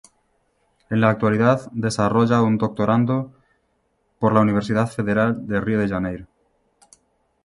En 0.89 0.99
la 0.99 1.11
actualidad 1.11 1.69
desarrolla 1.73 2.41
un 2.41 2.57
doctorando 2.57 3.31
por 4.17 4.33
la 4.33 4.39
Universidad 4.41 4.89
Federal 4.89 5.45
de 5.45 5.61
Río 5.61 5.77
de 5.79 5.89
Janeiro. 5.89 6.25